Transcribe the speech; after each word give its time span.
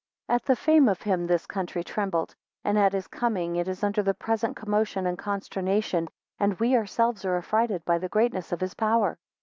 12 0.29 0.35
At 0.41 0.45
the 0.47 0.55
fame 0.55 0.89
of 0.89 1.03
him 1.03 1.27
this 1.27 1.45
country 1.45 1.83
trembled, 1.83 2.33
and 2.63 2.75
at 2.79 2.91
his 2.93 3.05
coming 3.05 3.55
it 3.57 3.67
is 3.67 3.83
under 3.83 4.01
the 4.01 4.15
present 4.15 4.55
commotion 4.55 5.05
and 5.05 5.15
consternation, 5.15 6.07
and 6.39 6.59
we 6.59 6.75
ourselves 6.75 7.23
are 7.23 7.37
afrighted 7.39 7.85
by 7.85 7.99
the 7.99 8.09
greatness 8.09 8.51
of 8.51 8.61
his 8.61 8.73
power. 8.73 9.19